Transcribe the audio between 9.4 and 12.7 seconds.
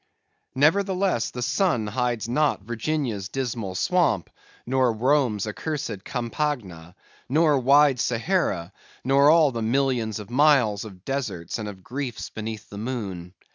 the millions of miles of deserts and of griefs beneath